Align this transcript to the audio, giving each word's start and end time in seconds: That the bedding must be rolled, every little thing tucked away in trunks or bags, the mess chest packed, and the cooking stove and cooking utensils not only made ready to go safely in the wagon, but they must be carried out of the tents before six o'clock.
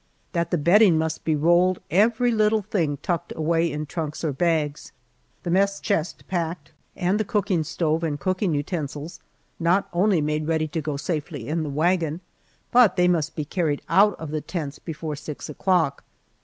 That 0.31 0.49
the 0.49 0.57
bedding 0.57 0.97
must 0.97 1.23
be 1.23 1.35
rolled, 1.35 1.79
every 1.91 2.31
little 2.31 2.63
thing 2.63 2.97
tucked 3.03 3.33
away 3.35 3.71
in 3.71 3.85
trunks 3.85 4.23
or 4.23 4.31
bags, 4.33 4.93
the 5.43 5.51
mess 5.51 5.79
chest 5.79 6.27
packed, 6.27 6.71
and 6.95 7.19
the 7.19 7.23
cooking 7.23 7.63
stove 7.63 8.03
and 8.03 8.19
cooking 8.19 8.55
utensils 8.55 9.19
not 9.59 9.87
only 9.93 10.19
made 10.19 10.47
ready 10.47 10.67
to 10.69 10.81
go 10.81 10.97
safely 10.97 11.47
in 11.47 11.61
the 11.61 11.69
wagon, 11.69 12.21
but 12.71 12.95
they 12.95 13.07
must 13.07 13.35
be 13.35 13.45
carried 13.45 13.83
out 13.89 14.15
of 14.19 14.31
the 14.31 14.41
tents 14.41 14.79
before 14.79 15.15
six 15.15 15.49
o'clock. 15.49 16.03